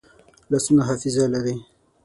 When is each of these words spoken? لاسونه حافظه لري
لاسونه 0.51 0.81
حافظه 0.89 1.23
لري 1.33 1.55